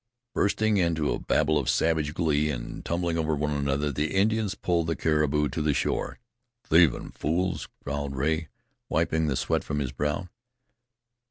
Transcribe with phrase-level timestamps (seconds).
[0.33, 4.87] Bursting into a babel of savage glee and tumbling over one another, the Indians pulled
[4.87, 6.17] the caribou to the shore.
[6.63, 8.47] "Thievin' fools," growled Rea,
[8.89, 10.27] wiping the sweat from his brow.